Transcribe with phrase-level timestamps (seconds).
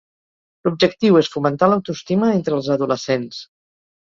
[0.67, 3.45] L'objectiu és fomentar l'autoestima entre els adolescents.